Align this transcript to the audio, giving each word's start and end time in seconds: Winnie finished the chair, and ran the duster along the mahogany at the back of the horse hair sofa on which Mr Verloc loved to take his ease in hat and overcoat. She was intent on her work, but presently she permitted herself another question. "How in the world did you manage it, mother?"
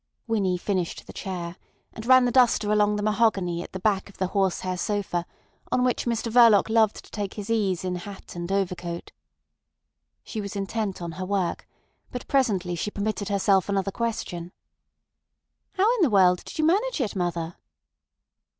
Winnie 0.25 0.57
finished 0.57 1.05
the 1.05 1.13
chair, 1.13 1.57
and 1.93 2.07
ran 2.07 2.25
the 2.25 2.31
duster 2.31 2.71
along 2.71 2.95
the 2.95 3.03
mahogany 3.03 3.61
at 3.61 3.71
the 3.71 3.79
back 3.79 4.09
of 4.09 4.17
the 4.17 4.25
horse 4.29 4.61
hair 4.61 4.75
sofa 4.75 5.27
on 5.71 5.83
which 5.83 6.05
Mr 6.07 6.31
Verloc 6.31 6.69
loved 6.69 7.05
to 7.05 7.11
take 7.11 7.35
his 7.35 7.51
ease 7.51 7.83
in 7.85 7.97
hat 7.97 8.35
and 8.35 8.51
overcoat. 8.51 9.11
She 10.23 10.41
was 10.41 10.55
intent 10.55 11.03
on 11.03 11.11
her 11.11 11.25
work, 11.27 11.67
but 12.11 12.27
presently 12.27 12.73
she 12.73 12.89
permitted 12.89 13.29
herself 13.29 13.69
another 13.69 13.91
question. 13.91 14.51
"How 15.73 15.87
in 15.97 16.01
the 16.01 16.09
world 16.09 16.43
did 16.45 16.57
you 16.57 16.65
manage 16.65 16.99
it, 16.99 17.15
mother?" 17.15 17.57